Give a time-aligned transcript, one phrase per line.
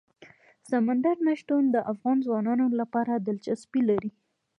[0.69, 4.11] سمندر نه شتون د افغان ځوانانو لپاره دلچسپي لري.